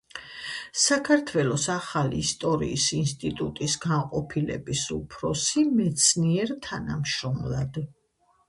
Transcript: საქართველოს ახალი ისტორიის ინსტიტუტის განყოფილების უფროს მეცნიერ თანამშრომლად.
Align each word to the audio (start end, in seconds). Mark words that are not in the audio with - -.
საქართველოს 0.83 1.65
ახალი 1.73 2.21
ისტორიის 2.27 2.87
ინსტიტუტის 3.01 3.75
განყოფილების 3.85 4.83
უფროს 4.99 5.45
მეცნიერ 5.77 6.57
თანამშრომლად. 6.71 7.83